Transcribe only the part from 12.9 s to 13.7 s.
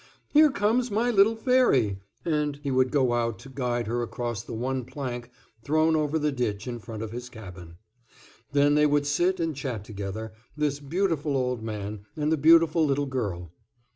girl.